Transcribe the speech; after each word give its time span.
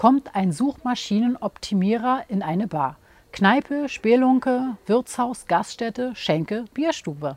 kommt 0.00 0.34
ein 0.34 0.50
Suchmaschinenoptimierer 0.50 2.24
in 2.28 2.42
eine 2.42 2.66
Bar. 2.66 2.96
Kneipe, 3.32 3.86
Spelunke, 3.90 4.78
Wirtshaus, 4.86 5.46
Gaststätte, 5.46 6.12
Schenke, 6.16 6.64
Bierstube. 6.72 7.36